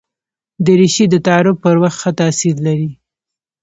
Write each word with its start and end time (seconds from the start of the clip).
دریشي 0.65 1.05
د 1.09 1.15
تعارف 1.25 1.55
پر 1.63 1.75
وخت 1.83 1.97
ښه 2.01 2.11
تاثیر 2.19 2.55
لري. 2.67 2.89